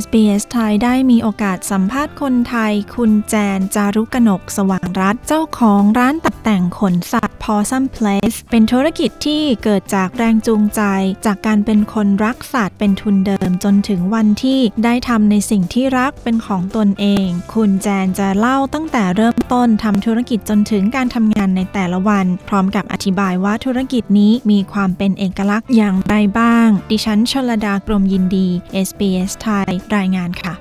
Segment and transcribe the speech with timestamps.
[0.00, 10.82] SBS ไทยได้มีโอกาสสัมภาษณ์คนไทย คุณแจนจารุกนกสว่างรัฐเจ้าของร้านตัดแต่งขนสัตว์ Possum Place เป็นธุรกิจที่เกิดจากแรงจูงใจ
[11.26, 28.48] จากการเป็นคนรักสัตว์เป็นทุนเดิมจนถึงวันที่ได้ทำในสิ่งที่รักเป็นของตนเอง คุณแจนจะเล่าตั้งแต่เริ่มต้นทำธุรกิจจนถึงการทำงานในแต่ละวัน พร้อมกับอธิบายว่าธุรกิจนี้มีความเป็นเอกลักษณ์อย่างไรบ้าง ดิฉันชลดากรมยินดี
[28.86, 30.54] SBS ไทยรายงานค่ะ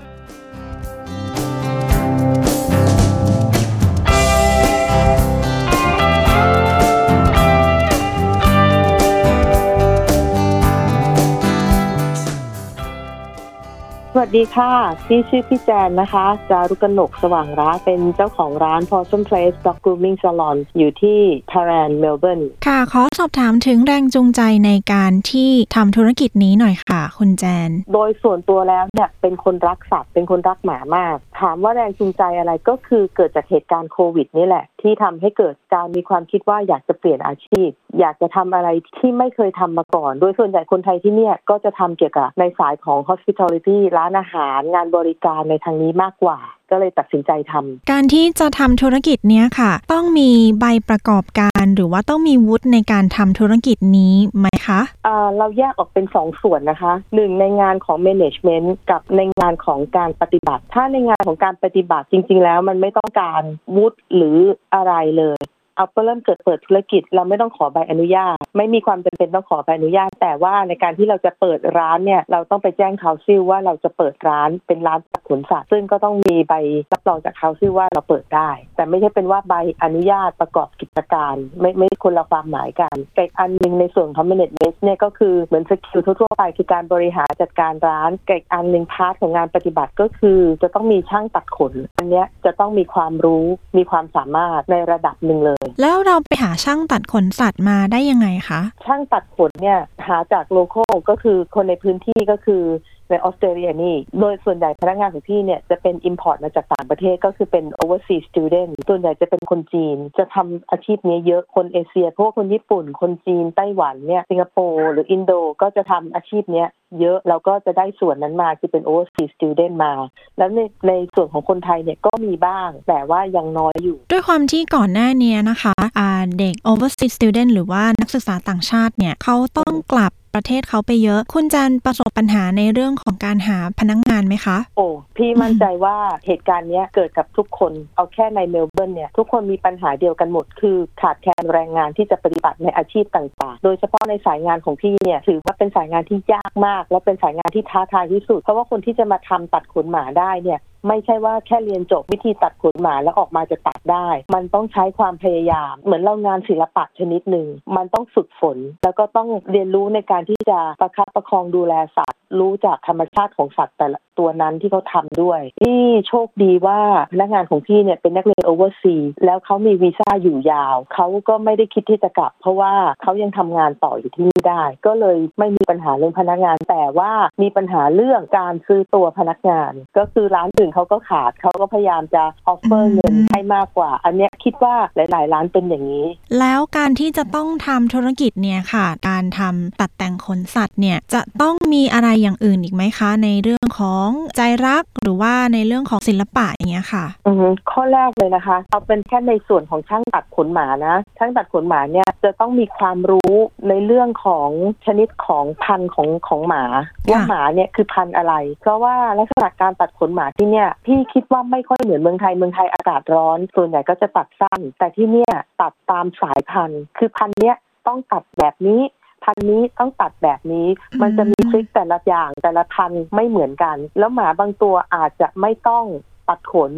[14.14, 14.72] สวัสดีค่ะ
[15.08, 21.20] พี่ชื่อพี่แจนนะคะ จารุกนกสว่างรักเป็นเจ้าของร้าน Possum Place Dog Grooming Salon อยู่ที่
[21.52, 60.63] ทารันเมลเบิร์นค่ะ ขอสอบถามถึงแรงจูงใจในการที่ทำธุรกิจนี้หน่อยค่ะ คุณแจน โดยส่วนตัวแล้วเนี่ยเป็นคนรักสัตว์ เป็นคนรักหมามาก ถามว่าแรงจูงใจอะไรก็คือเกิดจากเหตุการณ์โควิดนี่แหละ ที่ทำให้เกิดการมีความคิดว่าอยากจะเปลี่ยนอาชีพ อยากจะทำอะไรที่ไม่เคยทำมาก่อน โดยส่วนใหญ่คนไทยที่เนี่ยก็จะทำเกี่ยวกับในสายของ hospitality ร้านอาหาร งานบริการในทางนี้มากกว่า ก็เลยตัดสินใจทำการที่จะทำธุรกิจเนี้ยค่ะ ต้องมีใบประกอบการหรือว่าต้องมีวุฒิในการทำธุรกิจนี้ไหมคะอ่าเราแยกออกเป็นสองส่วนนะคะหนึ่งในงานของ management กับในงานของการปฏิบัติ
[60.73, 63.41] ถ้าในงานของการปฏิบัติจริง ๆ แล้วมันไม่ต้องการ
[63.78, 64.38] วุฒิหรือ
[64.75, 65.40] อะไรเลย
[65.76, 76.54] เอาเริ่มเกิดเปิดธุรกิจ เราไม่ต้องขอใบอนุญาต ไม่มีความจำเป็นต้องขอใบอนุญาต แต่ว่าในการที่เราจะเปิดร้านเนี่ยเราต้องไปแจ้ง council ว่าเราจะเปิดร้านเป็นร้านตัดขนสัตว์ซึ่งก็ต้องมีใบ
[76.92, 93.46] รับรองจาก council ว่าเราเปิดได้ แต่ไม่ใช่เป็นว่าใบอนุญาตประกอบกิจการ ไม่ไม่คนละความหมายกันแต่อันหนึ่งในส่วนของ management เนี่ยก็คือเหมือน skill ทั่วๆไปคือการบริหารจัดการร้านแต่อีกอันหนึ่ง part ของงานปฏิบัติก็คือ จะต้องมีช่างตัดขน อันเนี้ยจะต้องมีความรู้
[93.78, 102.63] มีความสามารถในระดับหนึ่งเลยแล้วเราไปหาช่างตัดขนสัตว์มาได้ยังไงคะ ช่างตัดขนเนี่ยหาจากโลโก้ก็คือคนในพื้นที่ก็คือ
[103.11, 119.93] ในออสเตรเลียนี่ โดยส่วนใหญ่พนักงานของพี่เนี่ยจะเป็น Import มาจากต่างประเทศก็คือเป็น overseas student ส่วนใหญ่จะเป็นคนจีน จะทำอาชีพนี้เยอะคนเอเชียพวกคนญี่ปุ่น คนจีนไต้หวันเนี่ยสิงคโปร์หรืออินโดก็จะทำอาชีพเนี้ยเยอะแล้วก็จะได้ส่วนนั้นมาคือเป็น overseas student มา
[120.38, 134.88] แล้วในในส่วนของคนไทยเนี่ยก็มีบ้าง แต่ว่ายังน้อยอยู่ ด้วยความที่ก่อนหน้าเนี้ยนะคะอ่าเด็ก overseas student หรือว่านักศึกษาต่างชาติเนี่ยเขาต้องกลับ ประเทศเขาไปเยอะ คุณจันประสบปัญหาในเรื่องของการหาพนักงงานไหมคะ โอ้
[135.18, 166.80] พี่มั่นใจว่าเหตุการณ์นี้เกิดกับทุกคน เอาแค่ในเมลเบิร์นเนี่ยทุกคนมีปัญหาเดียวกันหมด คือขาดแคลนแรงงานที่จะปฏิบัติในอาชีพต่างๆ โดยเฉพาะในสายงานของพี่เนี่ยถือว่าเป็นสายงานที่ยากมาก และเป็นสายงานที่ท้าทายที่สุด เพราะว่าคนที่จะมาทำตัดขนหมาได้เนี่ย ไม่ใช่ว่าแค่เรียนจบวิธีตัดขนหมาแล้วออกมาจะตัดได้ มันต้องใช้ความพยายาม เหมือนเรางานศิลปะชนิดหนึ่ง มันต้องฝึกฝน แล้วก็ต้องเรียนรู้ในการที่จะประคับประคองดูแลสัตว์ รู้จากธรรมชาติของสัตว์แต่ละตัวนั้นที่เขาทำด้วยนี่โชคดีว่า
[167.12, 186.06] พนักงานของพี่เนี่ยเป็นนักเรียนโอเวอร์ซีแล้วเขามีวีซ่าอยู่ยาว เขาก็ไม่ได้คิดที่จะกลับ เพราะว่าเขายังทำงานต่ออยู่ที่นี่ได้ ก็เลยไม่มีปัญหาเรื่องพนักงาน แต่ว่ามีปัญหาเรื่องการซื้อตัวพนักงาน ก็คือร้านอื่นเขาก็ขาดเขาก็พยายามจะออฟเฟออืร์มเงินให้มากกว่า อันเนี้ยคิดว่าหลาย ๆ ร้านเป็นอย่างนี้
[186.40, 194.08] แล้วการที่จะต้องทำธุรกิจเนี่ยค่ะ การทำตัดแต่งขนสัตว์เนี่ยจะต้องมีอะไรอย่างอื่นอีกไหมคะ ในเรื่องของ
[194.38, 203.34] ใจรักหรือว่าในเรื่องของศิลปะอย่างเงี้ยค่ะอือฮึข้อแรกเลยนะคะ เอาเป็นแค่ในส่วนของช่างตัดขนหมานะช่างตัดขนหมาเนี่ยจะต้องมีความรู้
[203.70, 204.50] ในเรื่องของ
[204.85, 206.64] ชนิดของพันธุ์ของของหมา
[207.09, 217.55] ว่าหมาเนี่ยคือพันธุ์อะไร เพราะว่าลักษณะการตัดขนหมาที่เนี่ยพี่คิดว่าไม่ค่อยเหมือนเมืองไทยเมืองไทยอากาศร้อน ส่วนใหญ่ก็จะตัดสั้น แต่ที่เนี่ยตัดตามสายพันธุ์ คือพันธุ์เนี้ย
[217.87, 218.81] ต้องตัดแบบนี้
[219.23, 220.67] พันนี้ต้องตัดแบบนี้
[221.02, 225.85] มันจะมีทริคแต่ละอย่างแต่ละพันไม่เหมือนกัน แล้วหมาบางตัวอาจจะไม่ต้อง
[226.29, 226.72] ตัดขน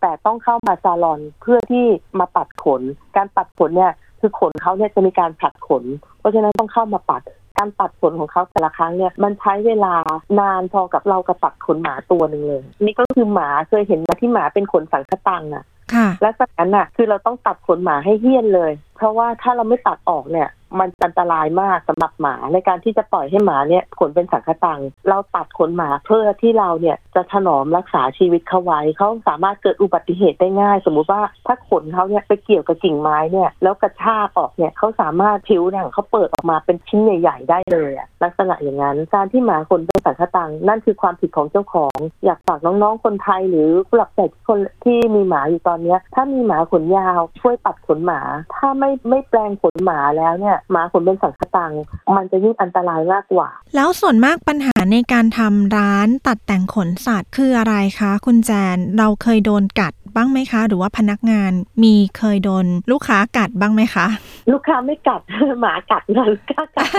[0.00, 1.86] แต่ต้องเข้ามาซาลอนเพื่อที่
[2.18, 2.82] มาปัดขน
[3.16, 5.84] การปัดขนเนี่ยคือขนเขาเนี่ยจะมีการผลัดขน
[6.18, 7.22] เพราะฉะนั้นต้องเข้ามาปัด
[7.60, 9.94] การตัดขนของเขาแต่ละครั้งเนี่ยมันใช้เวลา
[10.40, 15.64] นานพอกับเรากระตัดขนหมาตัวหนึ่งเลย นี่ก็คือหมาเคยเห็นไหมาที่หมาเป็นขนสังคตังอะ
[15.94, 20.48] ค่ะ และจากนั้นน่ะคือเราต้องตัดขนหมาให้เหี้ยนเลย เพราะว่าถ้าเราไม่ตัดออกเนี่ย
[20.78, 48.20] มันอันตรายมากสำหรับหมาในการที่จะปล่อยให้หมาเนี่ยขนเป็นสังคตัง เราตัดขนหมาเพื่อที่เราเนี่ยจะถนอมรักษาชีวิตเขาไว้เขาสามารถเกิดอุบัติเหตุได้ง่าย สมมุติว่าถ้าขนเขาเนี่ยไปเกี่ยวกับกิ่งไม้เนี่ยแล้วกระชากออกเนี่ยเขาสามารถผิวหนังเขาเปิดออกมาเป็นชิ้นใหญ่ ๆ ได้เลยอะลักษณะอย่างนั้นการที่หมาขนเป็นสังคตัง นั่นคือความผิดของเจ้าของ อยากฝากน้องๆคนไทยหรือผู้หลักผู้ใหญ่ทุกคนที่มีหมาอยู่ตอนเนี้ยถ้ามีหมาขนยาวช่วยตัดขนหมา
[48.56, 51.72] ถ้าไม่ไม่แปลงขนหมาแล้วเนี่ยหมาขนเป็นสังขตัง
[52.16, 61.52] มันจะยิ่งอันตรายมากกว่า แล้วส่วนมากปัญหาในการทำร้านตัดแต่งขนสัตว์คืออะไรคะ คุณแจนเราเคยโดนกัด บ้างไหมคะ หรือว่าพนักงาน
[61.82, 64.06] มีเคยโดนลูกค้ากัดบ้างไหมคะ
[64.52, 65.20] ลูกค้าไม่กัด
[65.60, 66.90] หมากัดนะลูกค้ากัด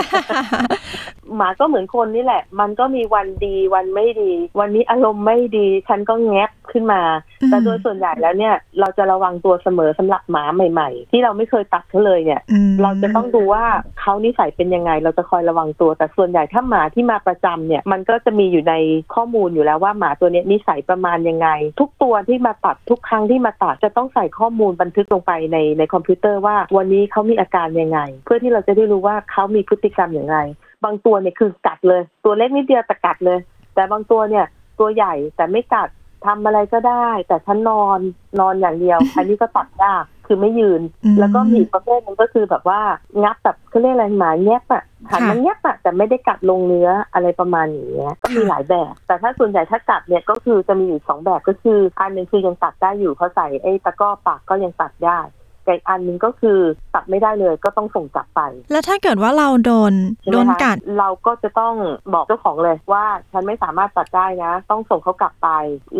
[1.36, 7.02] หมาก็เหมือนคนนี่แหละ มันก็มีวันดีวันไม่ดี วันนี้อารมณ์ไม่ดี ฉันก็แงบขึ้นมา
[7.48, 13.64] แต่โดยส่วนใหญ่แล้วเนี่ย เราจะระวังตัวเสมอสำหรับหมาใหม่ ๆ ที่เราไม่เคยตัดเขาเลยเนี่ยอืมเราจะต้องดูว่า
[14.00, 18.74] เขานิสัยเป็นยังไง เราจะคอยระวังตัว แต่ส่วนใหญ่ถ้าหมาที่มาประจำเนี่ย มันก็จะมีอยู่ใน
[19.14, 21.48] ข้อมูลอยู่แล้วว่าหมาตัวเนี้ยนิสัยประมาณยังไง
[21.80, 30.38] ทุกตัวที่มาตัดทุกครั้งที่มาตัดจะต้องใส่ข้อมูลบันทึกลงไปในในคอมพิวเตอร์ว่าวันนี้เขามีอาการยังไง เพื่อที่เราจะได้รู้ว่าเขามีพฤติกรรมอย่างไร
[30.84, 33.38] บางตัวเนี่ยคือกัดเลย ตัวเล็กนิดเดียวแต่กัดเลย
[33.74, 34.46] แต่บางตัวเนี่ย
[34.78, 35.88] ตัวใหญ่แต่ไม่กัด
[36.26, 37.98] ทำอะไรก็ได้ แต่ฉันนอน
[38.40, 42.80] นอนอย่างเดียว อันนี้ก็ตัดยาก คือไม่ยืนอืมแล้วก็มีอีกประเภทหนึงก็คือแบบว่า
[43.22, 55.18] งับแบบเขาเรียกอะไรหมาแงบอะหันมันแงบอะแต่ไม่ได้กัดลงเนื้ออะไรประมาณอย่างเงี้ยก็มีหลายแบบ แต่ถ้าส่วนใหญ่ถ้ากัดเนี่ยก็คือจะมีอยู่สองแบบก็คืออันหนึ่งคือยังตัดได้อยู่เขาใส่ไอ้ตะกร้อปากก็ยังตัดได้
[55.64, 56.58] แต่อีกอันหนึ่งก็คือ
[56.94, 58.40] ตัดไม่ได้เลยก็ต้องส่งกลับไป
[58.72, 59.92] แล้วถ้าเกิดว่าเราโดน
[60.22, 61.74] ใช่ไหโดมนคะกัด เราก็จะต้อง
[62.14, 65.48] บอกเจ้าของเลยว่าฉันไม่สามารถตัดได้นะ ต้องส่งเขากลับไป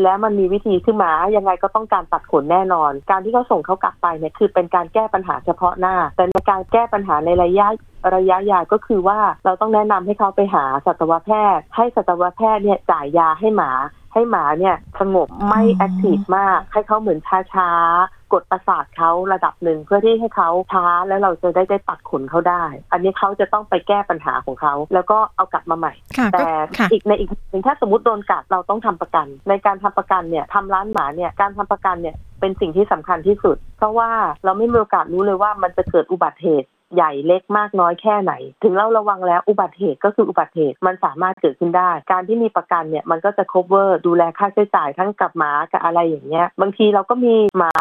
[0.03, 7.69] แล้วมันมีวิธีคือหมายังไงก็ต้องการตัดขนแน่นอน การที่เขาส่งเขากลับไปเนี่ยคือเป็นการแก้ปัญหาเฉพาะหน้า แต่ในการแก้ปัญหาในระยะ
[8.15, 13.73] ระยะยาวก็คือว่าเราต้องแนะนำให้เขาไปหาสัตวแพทย์ ให้สัตวแพทย์เนี่ยจ่ายยาให้หมา
[14.13, 17.19] ให้หมาเนี่ยสงบไม่อ๋อแอคทีฟมาก ให้เขาเหมือน
[17.53, 26.47] ช้าๆ กดประสาทเขาระดับหนึ่งเพื่อที่ให้เขาช้าแล้วเราจะได้ได้ตัดขนเขาได้ อันนี้เขาจะต้องไปแก้ปัญหาของเขา แล้วก็เอากลับมาใหม่ค่ะก็แต่
[26.79, 34.11] ค่ะอีกในอีกหนึ่งถ้าสมมติโดนกัดเราต้องทำประกัน ในการทำประกันเนี่ยทำร้านหมาเนี่ยการทำประกันเนี่ยเป็นสิ่งที่สำคัญที่สุด เพราะว่า
[34.45, 47.73] เราไม่มีโอกาสรู้เลยว่ามันจะเกิดอุบัติเหตุ ใหญ่เล็กมากน้อยแค่ไหน ถึงเราระวังแล้วอุบัติเหตุก็คืออุบัติเหตุมันสามารถเกิดขึ้นได้ การที่มีประกันเนี่ยมันก็จะ cover ดูแลค่าใช้จ่ายทั้งกับหมากับอะไรอย่างเงี้ย บางทีเราก็มีหมา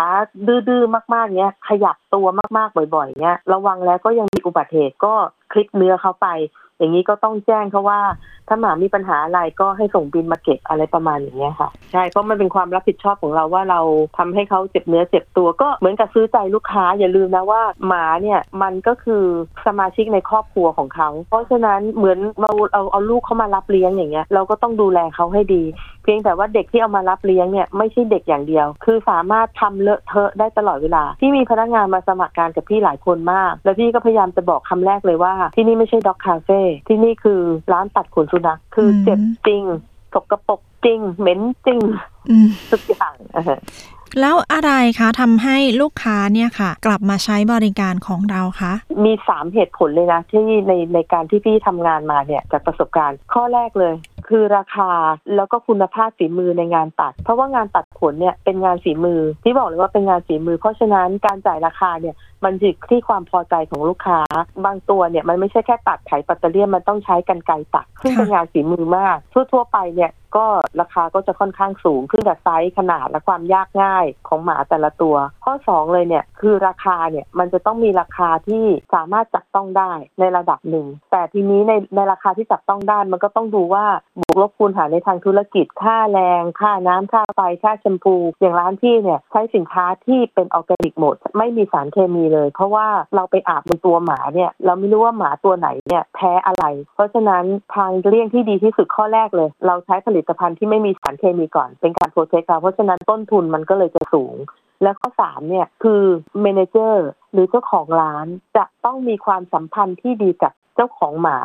[0.47, 2.27] ดื้อๆมากๆเงี้ยขยับตัว
[2.57, 5.13] มากๆบ่อยๆเงี้ยระวังแล้วก็ยังมีอุบัติเหตุก็
[5.51, 6.27] คลิปเนื้อเขาไป
[6.81, 7.99] อย่างนี้ก็ต้องแจ้งเขาว่า
[8.47, 13.81] ถ้าหมามีปัญหาอะไรก็ให้ส่งบินมาเก็บอะไรประมาณอย่างเงี้ยค่ะ ใช่เพราะมันเป็นความรับผิดชอบของเราว่าเรา
[14.17, 19.23] ทำให้เขาเจ็บเนื้อเจ็บตัวก็เหมือนกับซื้อใจลูกค้าอย่าลืมนะว่าหมาเนี่ยมันก็คือ
[19.65, 25.63] สมาชิกในครอบครัวของเขา เพราะฉะนั้นเหมือนเราเอาเอาลูกเขามารับเลี้ยงอย่างเงี้ยเราก็ต้องดูแลเขาให้ดี
[26.03, 37.41] เพียงแต่ว่าเด็กที่เอามารับเลี้ยงเนี่ยไม่ใช่เด็กอย่างเดียว คือสามารถทำเลอะเทอะได้ตลอดเวลา ที่มีพนักงานมาสมัครงานกับพี่หลายคนมาก แล้วพี่ก็พยายามจะบอกคำแรกเลยว่าที่นี่ไม่ใช่ด็อกคาเฟ่ที่นี่คือ
[37.73, 39.63] ร้านตัดขนสุนัขคือเจ็บจริง
[40.13, 41.79] สกปรกจริง เหม็นจริง
[42.29, 43.60] อืมทุกอย่างอ่าฮะ
[44.19, 48.74] แล้วอะไรคะทำให้ลูกค้าเนี่ยค่ะ กลับมาใช้บริการของเราคะ
[49.05, 53.93] มีสามเหตุผลเลยนะที่ในในการที่พี่ทำงานมาเนี่ยจากประสบการณ์ข้อแรกเลย
[54.31, 54.91] คือราคา
[55.35, 64.19] แล้วก็คุณภาพฝีมือในงานตัด เพราะว่างานตัดขนเนี่ยเป็นงานฝีมือ ที่บอกเลยว่าเป็นงานฝีมือ เพราะฉะนั้นการจ่ายราคาเนี่ยมันอยู่ที่ความพอใจของลูกค้า
[64.65, 70.45] บางตัวเนี่ยมันไม่ใช่แค่ตัดใช้ปัตตาเลี่ยนมันต้องใช้กรรไกรตัดซึ่งเป็นงานฝีมือมากทั่วๆไปเนี่ย ก็
[70.81, 83.85] ราคาก็จะค่อนข้างสูงขึ้นกับไซส์ขนาดและความยากง่ายของหมาแต่ละตัว ข้อสองเลยเนี่ยคือราคาเนี่ยมันจะต้องมีราคาที่สามารถจับต้องได้ในระดับหนึ่ง แต่ทีนี้ในในราคาที่จับต้องได้มันก็ต้องดูว่า
[84.19, 96.63] บวกลบคูณหารในทางธุรกิจ ค่าแรง ค่าน้ำค่าไฟค่าแชมพู อย่างร้านที่เนี่ยใช้สินค้าที่เป็นออร์แกนิกหมด ไม่มีสารเคมีเลย เพราะว่าเราไปอาบบนตัวหมาเนี่ยเราไม่รู้ว่าหมาตัวไหนเนี่ยแพ้อะไร
[96.95, 97.43] เพราะฉะนั้น
[97.75, 104.35] ทางเลี่ยงที่ดีที่สุดข้อแรกเลย เราใช้ผลิตตภัณฑ์ที่ไม่มีสารเคมีก่อน เป็นการโปรเทคเราเพราะฉะนั้นต้นทุนมันก็เลยจะสูง
[104.83, 106.01] และข้อสามเนี่ยคือ
[106.41, 108.25] เมนเจอร์ หรือเจ้าของร้าน
[108.57, 111.38] จะต้องมีความสัมพันธ์ที่ดีกับเจ้าของหมา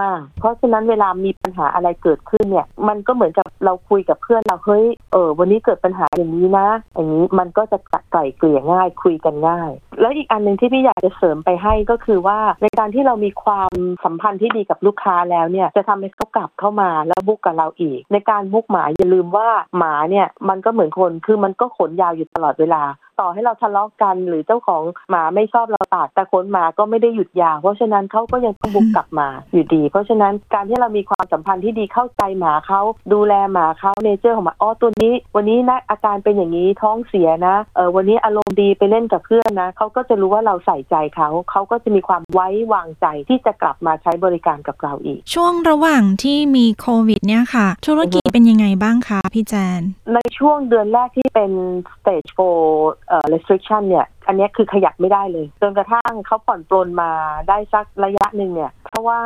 [0.00, 7.78] มาก ๆ เพราะฉะนั้นเวลามีปัญหาอะไรเกิดขึ้นเนี่ย มันก็เหมือนกับเราคุยกับเพื่อนเราเฮ้ยเออวันนี้เกิดปัญหาอย่างนี้นะ อย่างนี้มันก็จะ
[8.12, 13.72] ไกล่เกลี่ยง่ายคุยกันง่าย แล้วอีกอันหนึ่งที่พี่อยากจะเสริมไปให้ก็คือว่าในการที่เรามีความ
[14.04, 19.48] สัมพันธ์ที่ดีกับลูกค้าแล้วเนี่ยจะทำให้เขากลับเข้ามาแล้วบุกกับเราอีก ในการบุกหมาอย่าลืมว่า
[19.78, 22.82] หมาเนี่ยมันก็เหมือนคนคือมันก็ขนยาวอยู่ตลอดเวลา
[23.20, 32.80] ต่อให้เราทะเลาะกัน หรือเจ้าของหมาไม่ชอบเราตัดแต่ขนหมาก็ไม่ได้หยุดยาวเพราะฉะนั้นเขาก็ยังต้องบุกกลับมาอยู่ดี เพราะฉะนั้นการที่เรามีความสัมพันธ์ที่ดีเข้าใจหมาเขา
[33.12, 49.80] ดูแลหมาเขาเนเจอร์ของหมาอ๋อตัวนี้ วันนี้นะอาการเป็นอย่างนี้ท้องเสียนะเออวันนี้อารมณ์ดีไปเล่นกับเพื่อนนะเขาก็จะรู้ว่าเราใส่ใจเขาเขาก็จะมีความไว้วางใจที่จะกลับมาใช้บริการกับเราอีก ช่วงระหว่างที่มีโควิดเนี่ยค่ะ ธุรกิจเป็นยังไงบ้างคะพี่แจน
[50.14, 51.50] ในช่วงเดือนแรกที่เป็น
[51.96, 57.10] stage 4เอ่อ restriction เนี่ย อันเนี้ยคือขยับไม่ได้เลย จนกระทั่งเขาผ่อนปลนมา
[57.48, 59.20] ได้สักระยะหนึ่งเนี่ย เพราะว่า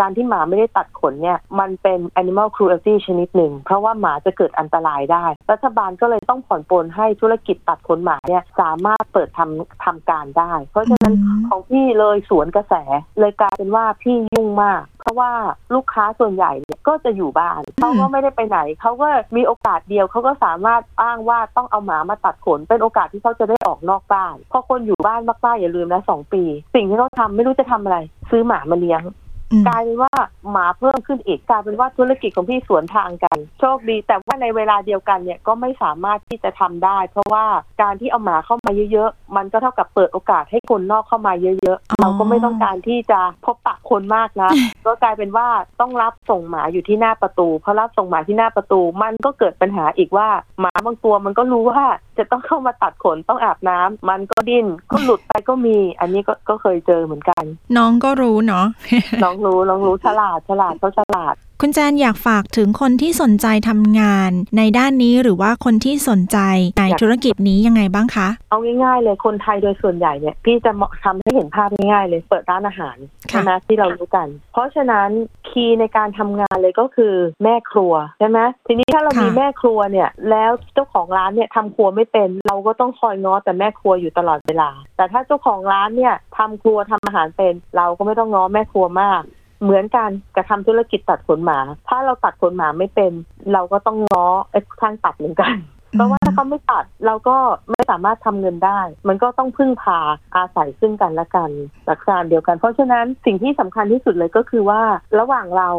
[0.00, 12.74] การที่หมาไม่ได้ตัดขนเนี่ย มันเป็น animal cruelty ชนิดหนึ่ง เพราะว่าหมาจะเกิดอันตรายได้ รัฐบาลก็เลยต้องผ่อนปลนให้ธุรกิจตัดขนหมาเนี่ยสามารถเปิดทำทำการได้ เพราะฉะนั้นอืมของพี่เลยสวนกระแส
[13.18, 15.30] เลยกลายเป็นว่าพี่ยุ่งมาก เพราะว่า
[15.74, 26.42] ลูกค้าส่วนใหญ่เนี่ยก็จะอยู่บ้านเขาก็ไม่ได้ไปไหนเขาก็มีโอกาสเดียวเขาก็สามารถอ้างว่าต้องเอาหมามาตัดขนเป็นโอกาสที่เขาจะได้ออกนอกบ้านพอคนอยู่บ้านมากๆอย่าลืมนะสองปี
[26.74, 27.98] สิ่งที่เขาทำไม่รู้จะทำอะไร
[28.30, 29.02] ซื้อหมามาเลี้ยง
[29.68, 30.12] กลายเป็นว่า
[30.50, 37.44] หมาเพิ่มขึ้นอีกกลายเป็นว่าธุรกิจของพี่สวนทางกัน โชคดี แต่ว่าในเวลาเดียวกันเนี่ยก็ไม่สามารถที่จะทำได้ เพราะว่า
[37.82, 44.50] การที่เอาหมาเข้ามาเยอะๆ มันก็เท่ากับเปิดโอกาสให้คนนอกเข้ามาเยอะอ๋อๆเราก็ไม่ต้องการที่จะพบปะคนมากนะ
[44.86, 45.48] ก็กลายเป็นว่า
[45.80, 50.28] ต้องรับส่งหมาอยู่ที่หน้าประตูพอรับส่งหมาที่หน้าประตู มันก็เกิดปัญหาอีกว่า
[50.60, 51.82] หมาบางตัวมันก็รู้ว่า
[52.18, 57.44] จะต้องเข้ามาตัดขนต้องอาบน้ำมันก็ดิ้นก็หลุดไปก็มี อันนี้ก็ก็เคยเจอเหมือนกัน
[57.76, 58.66] น้องก็รู้เนาะ
[59.22, 66.38] น้องรู้น้องรู้ฉลาดฉลาดเขาฉลาด คุณแจนอยากฝากถึงคนที่สนใจทำงาน ในด้านนี้หรือว่าคนที่สนใจ
[66.78, 75.08] ในอยากธุรกิจนี้ยังไงบ้างคะ เอาง่ายๆเลยคนไทยโดยส่วนใหญ่เนี่ยพี่จะเหมาะทำให้เห็นภาพง่ายๆเลยเปิดร้านอาหารค่ะใช่ไหมที่เรารู้กัน เพราะฉะนั้น
[75.48, 89.22] คีย์ในการทำงานเลยก็คือแม่ครัวใช่ไหมทีนี้ถ้าเรามีแม่ครัวเนี่ย แล้วเจ้าของร้านเนี่ยทำครัวไม่เป็น เราก็ต้องคอยง้อแต่แม่ครัวอยู่ตลอดเวลา แต่ถ้าเจ้าของร้านเนี่ยทำครัวทำอาหารเป็น เราก็ไม่ต้องง้อแม่ครัวมาก
[89.62, 93.12] เหมือนกันกับทำธุรกิจตัดขนหมา ถ้าเราตัดขนหมาไม่เป็น
[93.52, 95.54] เราก็ต้องง้อไอ้ช่างตัดเหมือนกัน
[95.92, 97.36] เพราะว่าถ้าเขาไม่ตัดเราก็
[97.70, 99.98] ไม่สามารถทำเงินได้ มันก็ต้องพึ่งพา
[100.36, 101.50] อาศัยซึ่งกันและกัน
[101.86, 104.82] หลักการเดียวกัน เพราะฉะนั้นสิ่งที่สำคัญที่สุดเลยก็คือว่า
[105.18, 105.70] ระหว่างเรา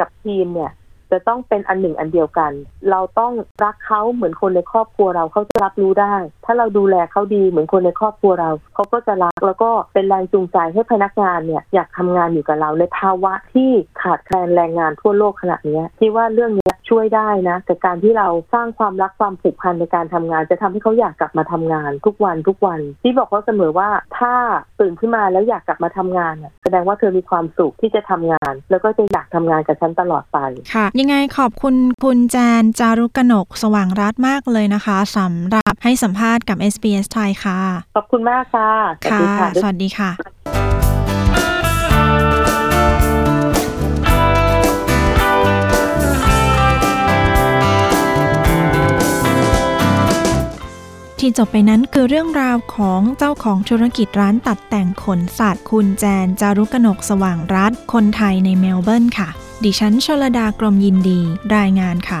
[0.00, 0.72] กับทีมเนี่ย
[1.12, 2.52] จะต้องเป็นอันหนึ่งอันเดียวกัน
[2.90, 3.32] เราต้อง
[3.64, 13.70] รักเขาเหมือนคนในครอบครัวเราเขาจะรับรู้ได้ ถ้าเราดูแลเขาดีเหมือนคนในครอบครัวเรา เขาก็จะรักแล้วก็เป็นแรงจูงใจให้พนักงานเนี่ยอยากทำงานอยู่กับเราในภาวะที่
[14.02, 23.88] ขาดแคลนแรงงานทั่วโลกขณะนี้ที่ว่าเรื่องนี้ ช่วยได้นะแต่การที่เราสร้างความรักความผูกพันในการทำงาน จะทำให้เขาอยากกลับมาทำงานทุกวันทุกวัน ที่บอกเขาเสมอว่า
[24.18, 24.34] ถ้า
[24.80, 30.38] ตื่นขึ้นมาแล้วอยากกลับมาทำงานน่ะแสดงว่าเธอมีความสุขที่จะทำงาน แล้วก็จะอยากทำงานกับฉันตลอดไป
[30.74, 31.74] ค่ะ ยังไงขอบคุณ
[32.04, 37.60] คุณแจนจารุกนกสว่างรัตน์มากเลยนะคะสำหรับให้สัมภาษณ์กับ SBS ไทยค่ะ
[37.96, 38.70] ขอบคุณมากค่ะ
[39.02, 40.10] สวัสค่ะดีค่ะ สวัสดีค่ะ
[51.18, 59.28] ที่จบไปนั้นคือเรื่องราวของเจ้าของธุรกิจร้านตัดแต่งขนสัตว์คุณแจน จารุกนกสว่างรัฐ คนไทยในเมลเบิร์นค่ะ
[59.64, 61.20] ดิฉันชลดากรมยินดี
[61.56, 62.20] รายงานค่ะ